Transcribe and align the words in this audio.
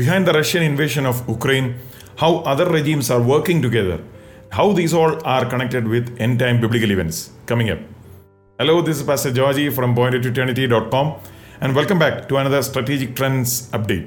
behind 0.00 0.26
the 0.26 0.34
Russian 0.40 0.62
invasion 0.62 1.04
of 1.10 1.16
Ukraine, 1.28 1.68
how 2.22 2.32
other 2.52 2.66
regimes 2.78 3.06
are 3.14 3.22
working 3.34 3.58
together, 3.66 3.98
how 4.58 4.66
these 4.78 4.92
all 4.98 5.12
are 5.34 5.44
connected 5.52 5.84
with 5.94 6.04
end 6.26 6.38
time 6.42 6.56
biblical 6.64 6.90
events. 6.96 7.16
Coming 7.50 7.68
up. 7.74 7.80
Hello, 8.58 8.76
this 8.86 8.96
is 9.00 9.02
Pastor 9.10 9.32
Georgie 9.38 9.68
from 9.78 9.90
pointed2eternity.com, 9.98 11.06
and 11.60 11.76
welcome 11.78 11.98
back 12.04 12.16
to 12.28 12.38
another 12.42 12.62
Strategic 12.70 13.10
Trends 13.18 13.50
update. 13.78 14.06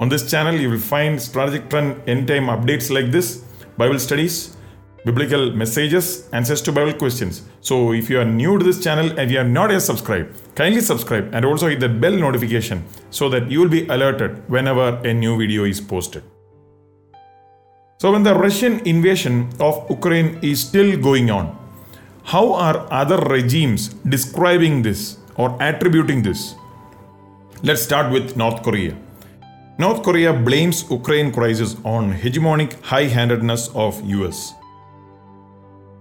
On 0.00 0.10
this 0.12 0.24
channel, 0.30 0.56
you 0.62 0.68
will 0.72 0.84
find 0.94 1.22
strategic 1.28 1.70
trend 1.70 1.88
end 2.06 2.28
time 2.32 2.46
updates 2.56 2.90
like 2.96 3.10
this, 3.16 3.28
Bible 3.78 4.00
studies, 4.06 4.36
biblical 5.04 5.50
messages, 5.52 6.28
answers 6.32 6.62
to 6.62 6.72
Bible 6.72 6.94
questions. 6.94 7.42
So, 7.60 7.92
if 7.92 8.08
you 8.08 8.20
are 8.20 8.24
new 8.24 8.58
to 8.58 8.64
this 8.64 8.82
channel 8.82 9.18
and 9.18 9.30
you 9.30 9.38
are 9.38 9.50
not 9.58 9.70
yet 9.70 9.80
subscribed, 9.80 10.54
kindly 10.54 10.80
subscribe 10.80 11.34
and 11.34 11.44
also 11.44 11.68
hit 11.68 11.80
the 11.80 11.88
bell 11.88 12.16
notification 12.16 12.84
so 13.10 13.28
that 13.28 13.50
you 13.50 13.60
will 13.60 13.68
be 13.68 13.86
alerted 13.88 14.48
whenever 14.48 14.96
a 15.04 15.12
new 15.12 15.36
video 15.38 15.64
is 15.64 15.80
posted. 15.80 16.22
So, 17.98 18.12
when 18.12 18.22
the 18.22 18.34
Russian 18.34 18.80
invasion 18.86 19.50
of 19.60 19.86
Ukraine 19.90 20.38
is 20.42 20.60
still 20.60 20.96
going 20.98 21.30
on, 21.30 21.58
how 22.24 22.54
are 22.54 22.86
other 22.90 23.18
regimes 23.18 23.88
describing 24.16 24.82
this 24.82 25.18
or 25.36 25.56
attributing 25.60 26.22
this? 26.22 26.54
Let's 27.62 27.82
start 27.82 28.10
with 28.10 28.36
North 28.36 28.62
Korea. 28.62 28.96
North 29.78 30.02
Korea 30.02 30.32
blames 30.32 30.88
Ukraine 30.90 31.32
crisis 31.32 31.76
on 31.84 32.12
hegemonic 32.12 32.80
high-handedness 32.82 33.70
of 33.74 34.00
US. 34.04 34.54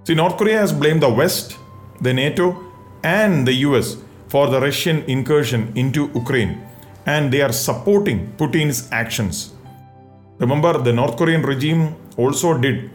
See, 0.06 0.16
North 0.16 0.38
Korea 0.38 0.60
has 0.60 0.74
blamed 0.74 1.02
the 1.02 1.10
West, 1.10 1.58
the 2.02 2.14
NATO, 2.14 2.62
and 3.04 3.48
the 3.48 3.54
US 3.68 3.96
for 4.28 4.48
the 4.48 4.60
Russian 4.60 5.04
incursion 5.04 5.72
into 5.76 6.12
Ukraine, 6.14 6.62
and 7.06 7.32
they 7.32 7.42
are 7.42 7.54
supporting 7.54 8.34
Putin's 8.38 8.90
actions. 8.92 9.54
Remember, 10.40 10.78
the 10.78 10.92
North 10.92 11.16
Korean 11.16 11.42
regime 11.42 11.96
also 12.18 12.58
did 12.58 12.90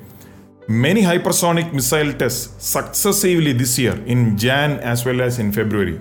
many 0.69 1.01
hypersonic 1.01 1.73
missile 1.73 2.13
tests 2.13 2.43
successively 2.63 3.53
this 3.53 3.79
year 3.79 3.95
in 4.05 4.37
Jan 4.37 4.73
as 4.81 5.07
well 5.07 5.23
as 5.23 5.39
in 5.39 5.51
February. 5.51 5.99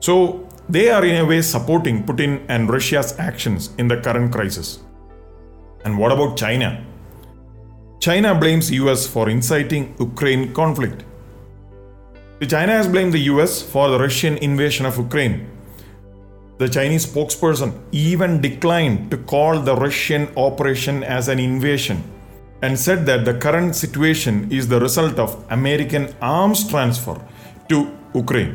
So, 0.00 0.48
they 0.68 0.90
are 0.90 1.04
in 1.04 1.16
a 1.20 1.24
way 1.24 1.42
supporting 1.42 2.02
Putin 2.02 2.44
and 2.48 2.68
Russia's 2.68 3.16
actions 3.20 3.70
in 3.78 3.86
the 3.86 3.98
current 4.00 4.32
crisis. 4.32 4.80
And 5.84 5.96
what 5.96 6.10
about 6.10 6.36
China? 6.36 6.84
China 8.06 8.32
blames 8.36 8.70
US 8.70 9.04
for 9.04 9.28
inciting 9.28 9.84
Ukraine 9.98 10.52
conflict. 10.54 11.02
China 12.52 12.74
has 12.78 12.86
blamed 12.86 13.12
the 13.12 13.24
US 13.32 13.60
for 13.60 13.88
the 13.90 13.98
Russian 13.98 14.36
invasion 14.48 14.86
of 14.86 14.96
Ukraine. 14.96 15.34
The 16.58 16.68
Chinese 16.68 17.04
spokesperson 17.04 17.72
even 17.90 18.40
declined 18.40 19.10
to 19.10 19.16
call 19.32 19.58
the 19.58 19.74
Russian 19.74 20.28
operation 20.36 21.02
as 21.02 21.26
an 21.26 21.40
invasion 21.40 21.98
and 22.62 22.78
said 22.78 23.06
that 23.06 23.24
the 23.24 23.34
current 23.44 23.74
situation 23.74 24.52
is 24.52 24.68
the 24.68 24.78
result 24.78 25.18
of 25.18 25.44
American 25.50 26.04
arms 26.22 26.60
transfer 26.68 27.18
to 27.70 27.78
Ukraine. 28.14 28.54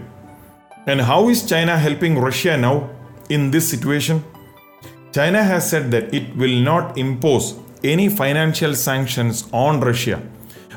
And 0.88 1.02
how 1.02 1.27
is 1.27 1.45
China 1.53 1.77
helping 1.77 2.17
Russia 2.27 2.55
now 2.55 2.89
in 3.27 3.52
this 3.52 3.69
situation? 3.69 4.23
China 5.11 5.43
has 5.43 5.69
said 5.69 5.91
that 5.91 6.13
it 6.13 6.33
will 6.38 6.58
not 6.71 6.97
impose 6.97 7.47
any 7.83 8.09
financial 8.09 8.75
sanctions 8.75 9.47
on 9.51 9.79
Russia. 9.79 10.21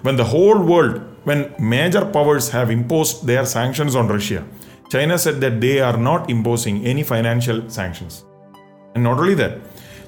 When 0.02 0.16
the 0.16 0.24
whole 0.24 0.58
world, 0.58 1.02
when 1.24 1.54
major 1.58 2.04
powers 2.04 2.50
have 2.50 2.70
imposed 2.70 3.26
their 3.26 3.46
sanctions 3.46 3.94
on 3.96 4.08
Russia, 4.08 4.44
China 4.90 5.18
said 5.18 5.40
that 5.40 5.60
they 5.60 5.80
are 5.80 5.96
not 5.96 6.30
imposing 6.30 6.84
any 6.84 7.02
financial 7.02 7.68
sanctions. 7.68 8.24
And 8.94 9.04
not 9.04 9.18
only 9.18 9.34
that, 9.34 9.58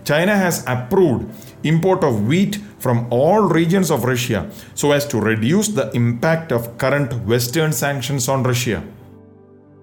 China 0.05 0.37
has 0.37 0.63
approved 0.67 1.29
import 1.65 2.05
of 2.05 2.27
wheat 2.29 2.61
from 2.79 3.07
all 3.11 3.41
regions 3.41 3.91
of 3.91 4.05
Russia 4.05 4.49
so 4.75 4.93
as 4.93 5.07
to 5.09 5.21
reduce 5.21 5.69
the 5.69 5.91
impact 5.93 6.53
of 6.53 6.79
current 6.79 7.13
western 7.27 7.73
sanctions 7.73 8.29
on 8.29 8.45
Russia. 8.45 8.85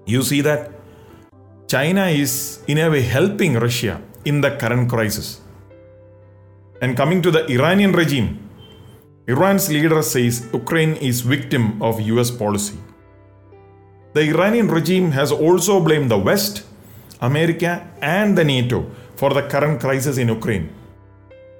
You 0.05 0.21
see 0.21 0.41
that 0.41 0.71
China 1.67 2.05
is 2.07 2.63
in 2.67 2.77
a 2.77 2.89
way 2.89 3.01
helping 3.01 3.55
Russia 3.55 4.01
in 4.23 4.39
the 4.41 4.51
current 4.51 4.89
crisis. 4.89 5.42
And 6.83 6.97
coming 6.97 7.21
to 7.21 7.31
the 7.31 7.49
Iranian 7.49 7.93
regime, 7.93 8.43
Iran's 9.25 9.69
leader 9.69 10.01
says 10.01 10.49
Ukraine 10.51 10.95
is 11.09 11.21
victim 11.21 11.81
of 11.81 12.01
US 12.13 12.29
policy. 12.29 12.77
The 14.11 14.23
Iranian 14.33 14.67
regime 14.67 15.11
has 15.11 15.31
also 15.31 15.79
blamed 15.79 16.11
the 16.11 16.17
West, 16.17 16.65
America, 17.21 17.87
and 18.01 18.37
the 18.37 18.43
NATO 18.43 18.85
for 19.15 19.29
the 19.33 19.43
current 19.43 19.79
crisis 19.79 20.17
in 20.17 20.27
Ukraine. 20.27 20.67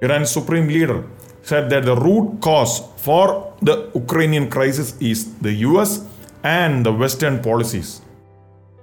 Iran's 0.02 0.30
supreme 0.30 0.68
leader 0.68 1.00
said 1.40 1.70
that 1.70 1.86
the 1.86 1.96
root 1.96 2.42
cause 2.42 2.74
for 3.06 3.26
the 3.62 3.76
Ukrainian 3.94 4.50
crisis 4.50 4.94
is 5.00 5.18
the 5.46 5.54
US 5.68 6.06
and 6.42 6.84
the 6.84 6.92
Western 6.92 7.40
policies. 7.48 8.02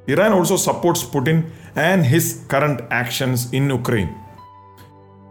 Iran 0.07 0.31
also 0.33 0.57
supports 0.57 1.03
Putin 1.03 1.51
and 1.75 2.03
his 2.03 2.25
current 2.47 2.81
actions 2.89 3.53
in 3.53 3.69
Ukraine. 3.69 4.20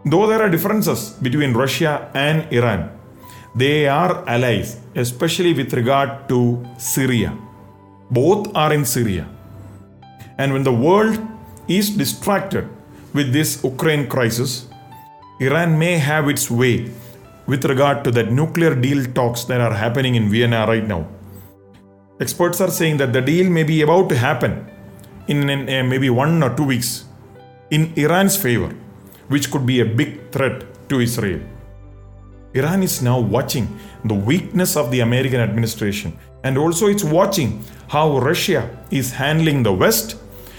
Though 0.03 0.25
there 0.25 0.41
are 0.41 0.49
differences 0.49 1.11
between 1.21 1.53
Russia 1.53 2.09
and 2.15 2.51
Iran, 2.51 2.89
they 3.53 3.87
are 3.87 4.27
allies, 4.27 4.79
especially 4.95 5.53
with 5.53 5.73
regard 5.73 6.27
to 6.29 6.65
Syria. 6.77 7.37
Both 8.09 8.49
are 8.55 8.73
in 8.73 8.83
Syria. 8.83 9.27
And 10.37 10.53
when 10.53 10.63
the 10.63 10.73
world 10.73 11.19
is 11.67 11.91
distracted 11.91 12.67
with 13.13 13.31
this 13.31 13.63
Ukraine 13.63 14.07
crisis, 14.07 14.67
Iran 15.39 15.77
may 15.77 15.97
have 15.97 16.29
its 16.29 16.49
way 16.49 16.89
with 17.45 17.65
regard 17.65 18.03
to 18.05 18.11
the 18.11 18.23
nuclear 18.23 18.73
deal 18.73 19.05
talks 19.13 19.43
that 19.45 19.61
are 19.61 19.73
happening 19.73 20.15
in 20.15 20.29
Vienna 20.29 20.65
right 20.65 20.87
now. 20.87 21.07
Experts 22.19 22.59
are 22.59 22.71
saying 22.71 22.97
that 22.97 23.13
the 23.13 23.21
deal 23.21 23.49
may 23.49 23.63
be 23.63 23.81
about 23.81 24.09
to 24.09 24.17
happen 24.17 24.65
in, 25.27 25.49
in, 25.49 25.69
in 25.69 25.89
maybe 25.89 26.09
one 26.09 26.41
or 26.41 26.55
two 26.55 26.63
weeks 26.63 27.05
in 27.69 27.93
Iran's 27.95 28.35
favor 28.35 28.73
which 29.31 29.49
could 29.51 29.65
be 29.65 29.79
a 29.79 29.85
big 29.85 30.31
threat 30.31 30.63
to 30.89 30.99
Israel. 30.99 31.41
Iran 32.53 32.83
is 32.83 33.01
now 33.01 33.17
watching 33.19 33.65
the 34.03 34.13
weakness 34.13 34.75
of 34.75 34.91
the 34.91 34.99
American 34.99 35.39
administration 35.39 36.17
and 36.43 36.57
also 36.57 36.87
it's 36.87 37.03
watching 37.03 37.63
how 37.87 38.17
Russia 38.17 38.61
is 38.89 39.11
handling 39.11 39.63
the 39.63 39.71
West, 39.71 40.17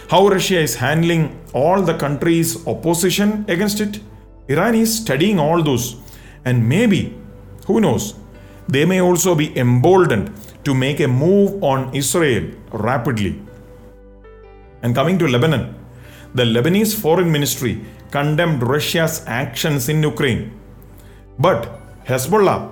how 0.09 0.27
Russia 0.28 0.59
is 0.59 0.75
handling 0.75 1.22
all 1.53 1.83
the 1.83 1.97
countries' 2.05 2.66
opposition 2.66 3.44
against 3.49 3.81
it. 3.81 4.00
Iran 4.49 4.75
is 4.75 4.97
studying 4.97 5.39
all 5.39 5.62
those 5.62 5.97
and 6.47 6.66
maybe, 6.66 7.03
who 7.66 7.81
knows, 7.81 8.15
they 8.69 8.84
may 8.87 9.00
also 9.00 9.34
be 9.34 9.56
emboldened 9.59 10.33
to 10.65 10.75
make 10.75 11.00
a 11.00 11.09
move 11.09 11.62
on 11.62 11.94
Israel 11.94 12.50
rapidly. 12.72 13.41
And 14.83 14.94
coming 14.94 15.19
to 15.19 15.28
Lebanon, 15.28 15.75
the 16.34 16.44
Lebanese 16.44 16.99
Foreign 16.99 17.31
Ministry 17.31 17.84
condemned 18.12 18.62
Russia's 18.62 19.25
actions 19.27 19.89
in 19.89 20.03
Ukraine. 20.03 20.53
But 21.39 21.61
Hezbollah, 22.05 22.71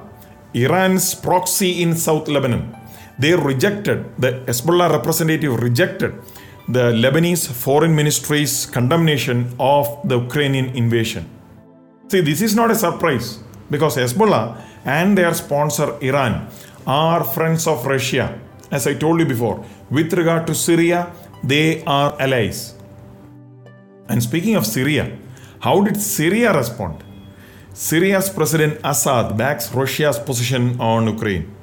Iran's 0.55 1.15
proxy 1.15 1.83
in 1.83 1.97
South 1.97 2.29
Lebanon, 2.29 2.77
they 3.19 3.35
rejected, 3.35 3.99
the 4.19 4.33
Hezbollah 4.47 4.91
representative 4.91 5.61
rejected 5.61 6.15
the 6.69 6.93
Lebanese 6.93 7.51
Foreign 7.51 7.95
Ministry's 7.97 8.67
condemnation 8.67 9.55
of 9.59 9.87
the 10.05 10.19
Ukrainian 10.21 10.69
invasion. 10.77 11.25
See, 12.09 12.21
this 12.21 12.41
is 12.43 12.55
not 12.55 12.71
a 12.71 12.75
surprise 12.75 13.41
because 13.71 13.97
Hezbollah 13.97 14.61
and 14.85 15.19
their 15.19 15.35
sponsor 15.35 15.97
Iran 16.01 16.49
are 16.87 17.25
friends 17.25 17.67
of 17.67 17.87
Russia. 17.87 18.39
As 18.71 18.87
I 18.87 18.95
told 18.95 19.19
you 19.21 19.27
before, 19.27 19.65
with 19.91 20.13
regard 20.13 20.47
to 20.47 20.55
Syria, 20.55 21.13
they 21.43 21.83
are 21.85 22.15
allies. 22.21 22.75
And 24.09 24.23
speaking 24.23 24.55
of 24.55 24.65
Syria, 24.67 25.11
how 25.61 25.83
did 25.83 26.01
Syria 26.01 26.55
respond? 26.55 27.05
Syria's 27.75 28.31
President 28.31 28.81
Assad 28.83 29.37
backs 29.37 29.73
Russia's 29.75 30.19
position 30.19 30.81
on 30.81 31.07
Ukraine. 31.07 31.55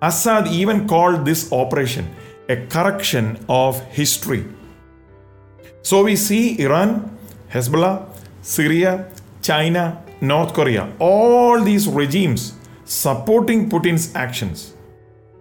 Assad 0.00 0.46
even 0.46 0.86
called 0.86 1.24
this 1.24 1.52
operation 1.52 2.08
a 2.48 2.56
correction 2.66 3.44
of 3.48 3.80
history. 3.86 4.44
So 5.82 6.04
we 6.04 6.14
see 6.16 6.58
Iran, 6.60 7.18
Hezbollah, 7.50 8.06
Syria, 8.42 9.10
China, 9.42 10.02
North 10.20 10.54
Korea, 10.54 10.90
all 10.98 11.60
these 11.60 11.86
regimes 11.88 12.54
supporting 12.84 13.68
Putin's 13.68 14.14
actions. 14.14 14.74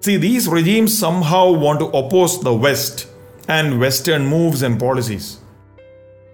See, 0.02 0.18
these 0.18 0.48
regimes 0.48 0.98
somehow 0.98 1.52
want 1.52 1.80
to 1.80 1.86
oppose 1.88 2.42
the 2.42 2.54
West 2.54 3.08
and 3.48 3.80
Western 3.80 4.26
moves 4.26 4.64
and 4.64 4.80
policies. 4.80 5.40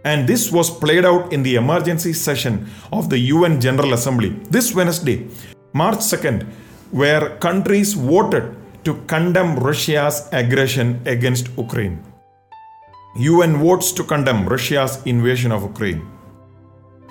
And 0.03 0.27
this 0.27 0.51
was 0.51 0.69
played 0.69 1.05
out 1.05 1.31
in 1.31 1.43
the 1.43 1.55
emergency 1.55 2.13
session 2.13 2.69
of 2.91 3.09
the 3.09 3.19
UN 3.19 3.61
General 3.61 3.93
Assembly 3.93 4.29
this 4.49 4.73
Wednesday, 4.75 5.27
March 5.71 5.99
2nd, 5.99 6.43
where 6.91 7.37
countries 7.37 7.93
voted 7.93 8.55
to 8.83 8.95
condemn 9.07 9.55
Russia's 9.57 10.27
aggression 10.33 11.01
against 11.05 11.47
Ukraine. 11.57 12.03
UN 13.15 13.57
votes 13.57 13.93
to 13.93 14.03
condemn 14.03 14.45
Russia's 14.47 15.01
invasion 15.05 15.53
of 15.53 15.63
Ukraine. 15.63 16.01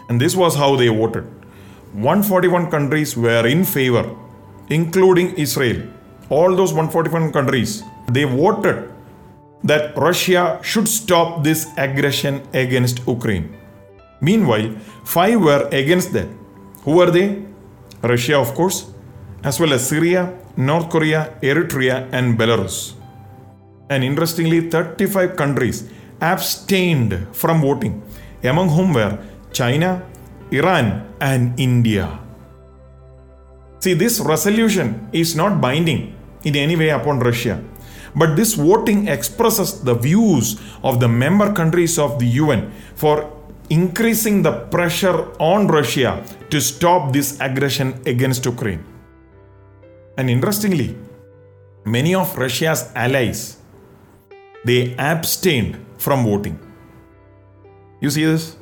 And 0.08 0.20
this 0.20 0.36
was 0.36 0.54
how 0.54 0.76
they 0.76 0.88
voted 0.88 1.24
141 1.94 2.70
countries 2.70 3.16
were 3.16 3.46
in 3.46 3.64
favor, 3.64 4.14
including 4.68 5.34
Israel. 5.34 5.82
All 6.28 6.54
those 6.54 6.72
141 6.72 7.32
countries, 7.32 7.82
they 8.08 8.24
voted 8.24 8.91
that 9.64 9.96
Russia 9.96 10.58
should 10.62 10.88
stop 10.88 11.44
this 11.44 11.66
aggression 11.76 12.42
against 12.52 13.06
Ukraine. 13.06 13.56
Meanwhile, 14.20 14.76
five 15.04 15.40
were 15.40 15.68
against 15.72 16.12
that. 16.12 16.28
Who 16.84 16.96
were 16.98 17.10
they? 17.10 17.42
Russia, 18.02 18.38
of 18.38 18.54
course, 18.54 18.90
as 19.44 19.58
well 19.60 19.72
as 19.72 19.88
Syria, 19.88 20.34
North 20.56 20.90
Korea, 20.90 21.38
Eritrea, 21.42 22.08
and 22.12 22.38
Belarus. 22.38 22.94
And 23.88 24.02
interestingly, 24.02 24.70
35 24.70 25.36
countries 25.36 25.88
abstained 26.20 27.26
from 27.32 27.60
voting, 27.60 28.02
among 28.42 28.70
whom 28.70 28.94
were 28.94 29.18
China, 29.52 30.02
Iran, 30.50 31.06
and 31.20 31.58
India. 31.58 32.18
See, 33.80 33.94
this 33.94 34.20
resolution 34.20 35.10
is 35.12 35.34
not 35.34 35.60
binding 35.60 36.14
in 36.44 36.54
any 36.54 36.76
way 36.76 36.90
upon 36.90 37.18
Russia, 37.18 37.62
but 38.14 38.36
this 38.36 38.54
voting 38.54 39.08
expresses 39.08 39.80
the 39.82 39.94
views 39.94 40.60
of 40.82 41.00
the 41.00 41.08
member 41.08 41.52
countries 41.52 41.98
of 41.98 42.18
the 42.18 42.26
UN 42.26 42.70
for 42.94 43.30
increasing 43.70 44.42
the 44.42 44.52
pressure 44.68 45.30
on 45.40 45.66
Russia 45.66 46.22
to 46.50 46.60
stop 46.60 47.12
this 47.12 47.40
aggression 47.40 48.00
against 48.06 48.44
Ukraine. 48.44 48.84
And 50.18 50.28
interestingly, 50.28 50.96
many 51.84 52.14
of 52.14 52.36
Russia's 52.36 52.92
allies 52.94 53.56
they 54.64 54.94
abstained 54.96 55.84
from 55.98 56.24
voting. 56.24 56.58
You 58.00 58.10
see 58.10 58.24
this? 58.24 58.56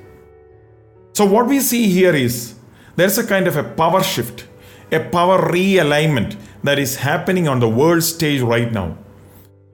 So 1.13 1.25
what 1.25 1.47
we 1.47 1.61
see 1.61 1.89
here 1.89 2.15
is 2.15 2.55
there's 2.97 3.19
a 3.19 3.27
kind 3.27 3.47
of 3.49 3.57
a 3.57 3.65
power 3.65 4.03
shift, 4.03 4.47
a 4.93 5.01
power 5.01 5.39
realignment 5.53 6.39
that 6.63 6.79
is 6.79 6.97
happening 6.97 7.49
on 7.49 7.61
the 7.61 7.69
world 7.69 8.03
stage 8.03 8.41
right 8.41 8.71
now. 8.73 8.97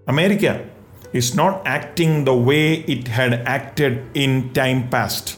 America 0.07 0.65
is 1.13 1.35
not 1.35 1.67
acting 1.67 2.25
the 2.25 2.35
way 2.35 2.75
it 2.87 3.09
had 3.09 3.33
acted 3.47 4.05
in 4.15 4.53
time 4.53 4.89
past. 4.89 5.37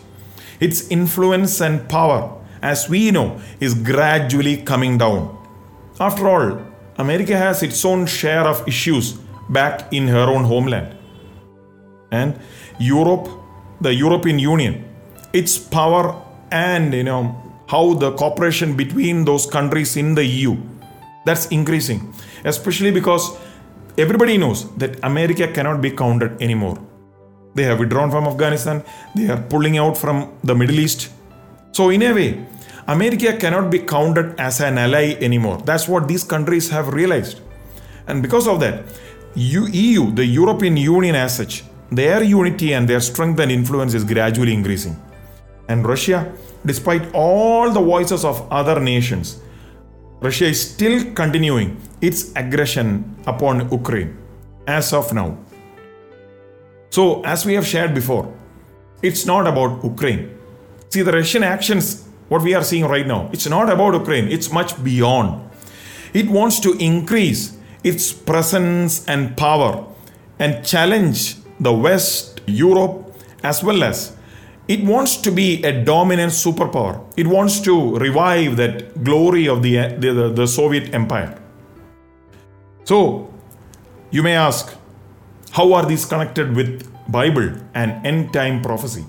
Its 0.60 0.88
influence 0.90 1.60
and 1.60 1.88
power, 1.88 2.36
as 2.60 2.88
we 2.88 3.10
know, 3.10 3.40
is 3.60 3.74
gradually 3.74 4.58
coming 4.58 4.98
down. 4.98 5.34
After 5.98 6.28
all, 6.28 6.62
America 6.98 7.36
has 7.36 7.62
its 7.62 7.82
own 7.84 8.06
share 8.06 8.46
of 8.46 8.66
issues 8.68 9.12
back 9.48 9.90
in 9.92 10.08
her 10.08 10.28
own 10.28 10.44
homeland. 10.44 10.94
And 12.10 12.38
Europe, 12.78 13.28
the 13.80 13.94
European 13.94 14.38
Union, 14.38 14.84
its 15.32 15.56
power 15.56 16.22
and 16.50 16.92
you 16.92 17.04
know 17.04 17.36
how 17.68 17.94
the 17.94 18.12
cooperation 18.12 18.76
between 18.76 19.24
those 19.24 19.46
countries 19.46 19.96
in 19.96 20.14
the 20.14 20.24
EU 20.24 20.56
that's 21.24 21.46
increasing, 21.48 22.12
especially 22.44 22.90
because 22.90 23.36
everybody 23.98 24.38
knows 24.38 24.60
that 24.76 24.98
America 25.02 25.48
cannot 25.48 25.82
be 25.82 25.90
counted 25.90 26.40
anymore. 26.40 26.78
They 27.54 27.64
have 27.64 27.80
withdrawn 27.80 28.10
from 28.10 28.26
Afghanistan, 28.26 28.84
they 29.16 29.28
are 29.28 29.42
pulling 29.42 29.76
out 29.78 29.96
from 29.98 30.32
the 30.44 30.54
Middle 30.54 30.78
East. 30.78 31.10
So, 31.72 31.90
in 31.90 32.02
a 32.02 32.12
way, 32.12 32.46
America 32.86 33.36
cannot 33.36 33.70
be 33.70 33.80
counted 33.80 34.38
as 34.38 34.60
an 34.60 34.78
ally 34.78 35.16
anymore. 35.20 35.58
That's 35.64 35.88
what 35.88 36.06
these 36.06 36.24
countries 36.24 36.70
have 36.70 36.94
realized. 36.94 37.40
And 38.06 38.22
because 38.22 38.46
of 38.46 38.60
that, 38.60 38.84
EU, 39.34 40.12
the 40.12 40.24
European 40.24 40.76
Union 40.76 41.14
as 41.14 41.36
such, 41.36 41.64
their 41.90 42.22
unity 42.22 42.72
and 42.74 42.88
their 42.88 43.00
strength 43.00 43.40
and 43.40 43.50
influence 43.50 43.94
is 43.94 44.04
gradually 44.04 44.54
increasing. 44.54 44.96
And 45.68 45.86
Russia, 45.86 46.32
despite 46.64 47.12
all 47.12 47.70
the 47.70 47.80
voices 47.80 48.24
of 48.24 48.46
other 48.50 48.80
nations, 48.80 49.40
Russia 50.20 50.46
is 50.46 50.70
still 50.72 51.12
continuing 51.14 51.80
its 52.00 52.32
aggression 52.34 53.16
upon 53.26 53.70
Ukraine 53.70 54.16
as 54.66 54.92
of 54.92 55.12
now. 55.12 55.38
So, 56.90 57.22
as 57.22 57.46
we 57.46 57.54
have 57.54 57.66
shared 57.66 57.94
before, 57.94 58.26
it's 59.00 59.24
not 59.26 59.46
about 59.46 59.84
Ukraine. 59.84 60.36
See, 60.88 61.02
the 61.02 61.12
Russian 61.12 61.44
actions, 61.44 62.08
what 62.28 62.42
we 62.42 62.54
are 62.54 62.64
seeing 62.64 62.86
right 62.86 63.06
now, 63.06 63.30
it's 63.32 63.46
not 63.46 63.70
about 63.70 63.94
Ukraine, 63.94 64.26
it's 64.28 64.50
much 64.50 64.82
beyond. 64.82 65.48
It 66.12 66.28
wants 66.28 66.58
to 66.60 66.72
increase 66.78 67.56
its 67.84 68.12
presence 68.12 69.06
and 69.06 69.36
power 69.36 69.86
and 70.40 70.66
challenge 70.66 71.36
the 71.60 71.72
West, 71.72 72.40
Europe, 72.46 73.14
as 73.44 73.62
well 73.62 73.84
as 73.84 74.16
it 74.68 74.84
wants 74.84 75.16
to 75.16 75.30
be 75.30 75.64
a 75.64 75.72
dominant 75.82 76.30
superpower. 76.30 77.02
It 77.16 77.26
wants 77.26 77.60
to 77.60 77.96
revive 77.96 78.56
that 78.58 79.02
glory 79.02 79.48
of 79.48 79.62
the, 79.62 79.88
the, 79.98 80.30
the 80.34 80.46
Soviet 80.46 80.94
Empire. 80.94 81.40
So, 82.84 83.32
you 84.10 84.22
may 84.22 84.36
ask, 84.36 84.74
how 85.52 85.72
are 85.72 85.86
these 85.86 86.04
connected 86.04 86.54
with 86.54 86.86
Bible 87.10 87.54
and 87.74 88.06
end 88.06 88.32
time 88.34 88.60
prophecy? 88.60 89.04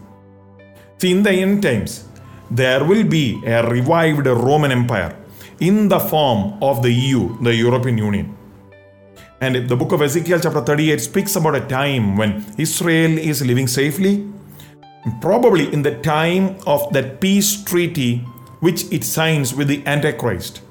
See, 0.97 1.11
in 1.11 1.23
the 1.23 1.31
end 1.31 1.61
times, 1.61 2.05
there 2.49 2.83
will 2.83 3.03
be 3.03 3.41
a 3.45 3.69
revived 3.69 4.25
Roman 4.25 4.71
Empire 4.71 5.15
in 5.59 5.89
the 5.89 5.99
form 5.99 6.57
of 6.63 6.81
the 6.81 6.91
EU, 6.91 7.37
the 7.43 7.53
European 7.53 7.97
Union. 7.97 8.35
And 9.41 9.69
the 9.69 9.75
book 9.75 9.91
of 9.91 10.01
Ezekiel, 10.01 10.39
chapter 10.39 10.61
38, 10.61 10.99
speaks 10.99 11.35
about 11.35 11.55
a 11.55 11.61
time 11.61 12.17
when 12.17 12.45
Israel 12.57 13.17
is 13.17 13.45
living 13.45 13.67
safely, 13.67 14.27
probably 15.19 15.71
in 15.73 15.81
the 15.81 15.95
time 16.01 16.57
of 16.65 16.91
that 16.93 17.21
peace 17.21 17.63
treaty 17.63 18.17
which 18.59 18.91
it 18.91 19.03
signs 19.03 19.53
with 19.53 19.67
the 19.67 19.85
Antichrist. 19.85 20.61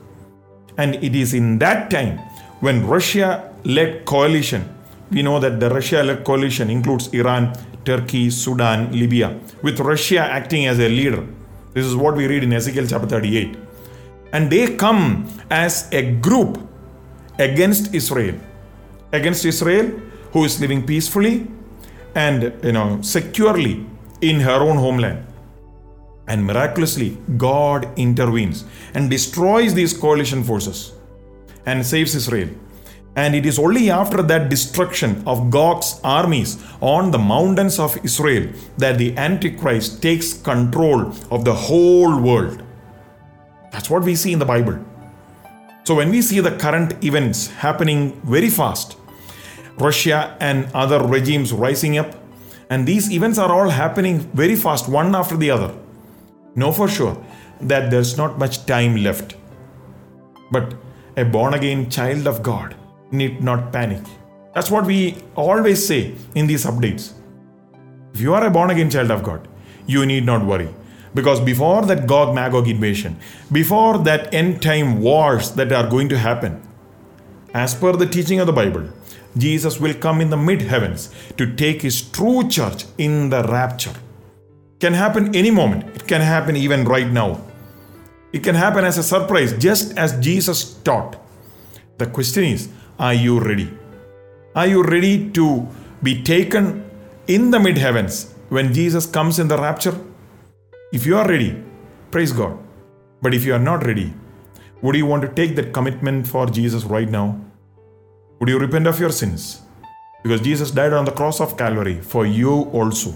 And 0.77 0.95
it 0.97 1.15
is 1.15 1.35
in 1.35 1.59
that 1.59 1.91
time 1.91 2.19
when 2.61 2.87
Russia 2.87 3.55
led 3.65 4.05
coalition, 4.05 4.69
we 5.11 5.23
know 5.23 5.41
that 5.41 5.59
the 5.59 5.71
Russia 5.71 6.03
led 6.03 6.25
coalition 6.25 6.69
includes 6.71 7.09
Iran, 7.09 7.55
Turkey, 7.85 8.31
Sudan, 8.31 8.93
Libya, 8.93 9.39
with 9.63 9.81
Russia 9.81 10.21
acting 10.21 10.67
as 10.67 10.79
a 10.79 10.89
leader. 10.89 11.27
This 11.73 11.87
is 11.87 11.97
what 11.97 12.15
we 12.17 12.27
read 12.27 12.45
in 12.45 12.53
Ezekiel 12.53 12.87
chapter 12.87 13.07
38. 13.07 13.57
And 14.33 14.51
they 14.51 14.77
come 14.77 15.27
as 15.51 15.89
a 15.93 16.13
group 16.13 16.61
against 17.39 17.95
Israel 17.95 18.39
against 19.13 19.45
Israel, 19.45 19.87
who 20.33 20.45
is 20.45 20.61
living 20.61 20.85
peacefully 20.87 21.47
and 22.15 22.53
you 22.63 22.73
know 22.73 23.01
securely 23.03 23.87
in 24.21 24.41
her 24.41 24.61
own 24.61 24.77
homeland. 24.77 25.25
And 26.27 26.45
miraculously, 26.47 27.17
God 27.37 27.89
intervenes 27.99 28.65
and 28.95 29.09
destroys 29.09 29.75
these 29.75 29.97
coalition 29.97 30.45
forces 30.45 30.93
and 31.65 31.85
saves 31.85 32.15
Israel. 32.15 32.51
And 33.17 33.35
it 33.35 33.47
is 33.47 33.59
only 33.59 33.91
after 33.91 34.23
that 34.23 34.49
destruction 34.49 35.23
of 35.27 35.51
Gog's 35.51 36.01
armies 36.05 36.63
on 36.81 37.11
the 37.11 37.19
mountains 37.19 37.79
of 37.79 37.99
Israel 38.05 38.53
that 38.77 38.99
the 38.99 39.17
Antichrist 39.17 40.03
takes 40.03 40.35
control 40.35 41.13
of 41.31 41.45
the 41.45 41.55
whole 41.55 42.21
world. 42.21 42.63
That's 43.73 43.91
what 43.91 44.05
we 44.05 44.15
see 44.15 44.33
in 44.33 44.39
the 44.39 44.45
Bible. 44.45 44.79
So, 45.85 45.95
when 45.95 46.11
we 46.11 46.21
see 46.21 46.41
the 46.41 46.57
current 46.57 47.03
events 47.03 47.49
happening 47.49 48.21
very 48.23 48.51
fast, 48.51 48.99
Russia 49.79 50.37
and 50.41 50.69
other 50.75 51.03
regimes 51.03 51.53
rising 51.53 51.99
up. 51.99 52.15
And 52.71 52.87
these 52.87 53.11
events 53.11 53.39
are 53.39 53.51
all 53.51 53.71
happening 53.71 54.19
very 54.35 54.57
fast, 54.57 54.89
one 54.89 55.15
after 55.15 55.37
the 55.37 55.51
other. 55.51 55.75
Know 56.55 56.73
for 56.73 56.89
sure 56.89 57.17
that 57.61 57.91
there's 57.91 58.17
not 58.17 58.39
much 58.39 58.67
time 58.67 58.97
left. 58.97 59.37
But 60.51 60.75
a 61.17 61.25
born 61.25 61.55
again 61.55 61.91
child 61.91 62.27
of 62.27 62.43
God 62.43 62.75
need 63.11 63.43
not 63.43 63.73
panic. 63.73 64.03
That's 64.55 64.71
what 64.71 64.87
we 64.87 65.17
always 65.35 65.87
say 65.87 66.15
in 66.35 66.47
these 66.47 66.65
updates. 66.67 67.13
If 68.15 68.21
you 68.21 68.35
are 68.35 68.45
a 68.45 68.51
born 68.51 68.71
again 68.71 68.91
child 68.91 69.11
of 69.11 69.23
God, 69.23 69.47
you 69.87 70.05
need 70.05 70.25
not 70.25 70.45
worry. 70.45 70.69
Because 71.15 71.41
before 71.41 71.87
that 71.87 72.07
Gog 72.07 72.35
Magog 72.35 72.69
invasion, 72.69 73.19
before 73.51 73.99
that 73.99 74.33
end 74.35 74.63
time 74.63 75.01
wars 75.01 75.53
that 75.53 75.73
are 75.73 75.89
going 75.89 76.09
to 76.11 76.19
happen, 76.19 76.63
as 77.55 77.75
per 77.75 77.93
the 77.93 78.07
teaching 78.07 78.41
of 78.41 78.47
the 78.47 78.53
Bible, 78.53 78.89
Jesus 79.37 79.79
will 79.79 79.95
come 79.95 80.21
in 80.21 80.31
the 80.31 80.37
mid 80.37 80.63
heavens 80.63 81.15
to 81.37 81.55
take 81.55 81.83
his 81.83 82.03
true 82.03 82.49
church 82.49 82.85
in 82.97 83.31
the 83.31 83.43
rapture. 83.45 83.95
Can 84.81 84.95
happen 84.95 85.35
any 85.35 85.51
moment. 85.51 85.97
It 85.97 86.07
can 86.07 86.21
happen 86.21 86.57
even 86.57 86.85
right 86.85 87.11
now. 87.11 87.41
It 88.33 88.45
can 88.45 88.55
happen 88.55 88.85
as 88.85 88.99
a 88.99 89.03
surprise, 89.03 89.53
just 89.55 89.97
as 89.97 90.19
Jesus 90.21 90.75
taught. 90.85 91.17
The 91.99 92.07
question 92.07 92.45
is 92.45 92.69
Are 92.99 93.15
you 93.15 93.41
ready? 93.41 93.71
Are 94.55 94.67
you 94.67 94.83
ready 94.83 95.31
to 95.31 95.67
be 96.03 96.23
taken 96.23 96.89
in 97.27 97.51
the 97.51 97.61
mid 97.61 97.79
heavens 97.79 98.35
when 98.49 98.73
Jesus 98.73 99.07
comes 99.07 99.39
in 99.39 99.49
the 99.49 99.59
rapture? 99.59 99.99
If 100.93 101.07
you 101.07 101.17
are 101.19 101.29
ready, 101.29 101.63
praise 102.11 102.33
God. 102.33 102.59
But 103.21 103.35
if 103.35 103.45
you 103.45 103.55
are 103.55 103.65
not 103.71 103.85
ready, 103.85 104.13
would 104.81 104.95
you 104.95 105.07
want 105.07 105.23
to 105.23 105.29
take 105.29 105.57
that 105.57 105.73
commitment 105.73 106.27
for 106.27 106.47
Jesus 106.47 106.85
right 106.85 107.09
now? 107.11 107.41
Would 108.41 108.49
you 108.49 108.59
repent 108.59 108.87
of 108.87 109.01
your 109.01 109.11
sins? 109.11 109.63
Because 110.23 110.41
Jesus 110.41 110.71
died 110.71 110.93
on 110.93 111.05
the 111.05 111.11
cross 111.11 111.41
of 111.41 111.57
Calvary 111.57 112.01
for 112.01 112.25
you 112.25 112.63
also. 112.73 113.13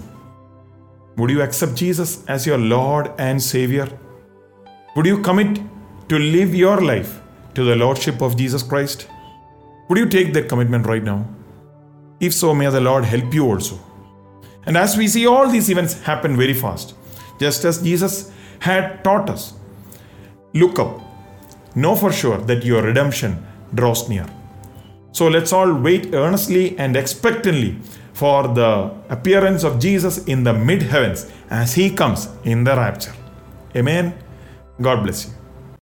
Would 1.17 1.29
you 1.29 1.41
accept 1.41 1.75
Jesus 1.75 2.25
as 2.27 2.45
your 2.45 2.57
Lord 2.57 3.11
and 3.17 3.41
Savior? 3.41 3.87
Would 4.95 5.05
you 5.05 5.21
commit 5.21 5.61
to 6.09 6.19
live 6.19 6.53
your 6.53 6.81
life 6.81 7.21
to 7.55 7.63
the 7.63 7.75
Lordship 7.75 8.21
of 8.21 8.35
Jesus 8.35 8.63
Christ? 8.63 9.07
Would 9.87 9.97
you 9.97 10.09
take 10.09 10.33
that 10.33 10.49
commitment 10.49 10.85
right 10.87 11.03
now? 11.03 11.25
If 12.19 12.33
so, 12.33 12.53
may 12.53 12.69
the 12.69 12.81
Lord 12.81 13.05
help 13.05 13.33
you 13.33 13.45
also. 13.45 13.79
And 14.65 14.75
as 14.75 14.97
we 14.97 15.07
see 15.07 15.25
all 15.25 15.47
these 15.49 15.69
events 15.69 16.01
happen 16.01 16.35
very 16.35 16.53
fast, 16.53 16.95
just 17.39 17.63
as 17.63 17.81
Jesus 17.81 18.31
had 18.59 19.03
taught 19.03 19.29
us, 19.29 19.53
look 20.53 20.79
up, 20.79 21.01
know 21.75 21.95
for 21.95 22.11
sure 22.11 22.37
that 22.37 22.63
your 22.63 22.81
redemption 22.81 23.45
draws 23.73 24.07
near. 24.09 24.25
So 25.13 25.27
let's 25.27 25.53
all 25.53 25.73
wait 25.73 26.13
earnestly 26.13 26.77
and 26.77 26.97
expectantly 26.97 27.77
for 28.13 28.47
the 28.47 28.91
appearance 29.09 29.63
of 29.63 29.79
Jesus 29.79 30.25
in 30.25 30.43
the 30.43 30.53
mid 30.53 30.81
heavens 30.81 31.31
as 31.49 31.75
he 31.75 31.89
comes 31.91 32.27
in 32.43 32.63
the 32.63 32.75
rapture. 32.75 33.13
Amen. 33.75 34.13
God 34.81 35.03
bless 35.03 35.27
you. 35.27 35.42